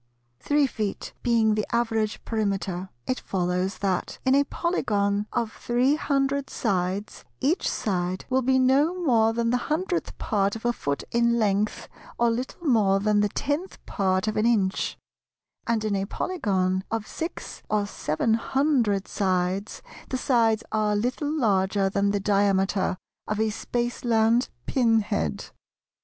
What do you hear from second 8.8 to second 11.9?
more than the hundredth part of a foot in length,